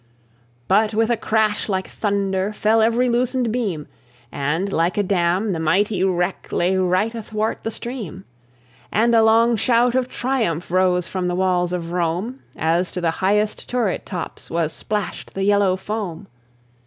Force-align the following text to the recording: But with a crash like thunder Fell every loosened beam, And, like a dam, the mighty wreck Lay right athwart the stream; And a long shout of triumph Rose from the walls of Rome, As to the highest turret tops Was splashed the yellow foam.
But 0.67 0.95
with 0.95 1.11
a 1.11 1.15
crash 1.15 1.69
like 1.69 1.87
thunder 1.87 2.51
Fell 2.53 2.81
every 2.81 3.07
loosened 3.07 3.51
beam, 3.51 3.85
And, 4.31 4.73
like 4.73 4.97
a 4.97 5.03
dam, 5.03 5.51
the 5.51 5.59
mighty 5.59 6.03
wreck 6.03 6.47
Lay 6.51 6.75
right 6.75 7.13
athwart 7.13 7.59
the 7.61 7.69
stream; 7.69 8.25
And 8.91 9.13
a 9.13 9.21
long 9.21 9.55
shout 9.57 9.93
of 9.93 10.09
triumph 10.09 10.71
Rose 10.71 11.07
from 11.07 11.27
the 11.27 11.35
walls 11.35 11.71
of 11.71 11.91
Rome, 11.91 12.39
As 12.57 12.91
to 12.93 12.99
the 13.01 13.11
highest 13.11 13.69
turret 13.69 14.03
tops 14.03 14.49
Was 14.49 14.73
splashed 14.73 15.35
the 15.35 15.43
yellow 15.43 15.75
foam. 15.75 16.25